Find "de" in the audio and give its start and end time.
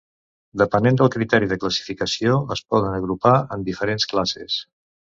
1.51-1.59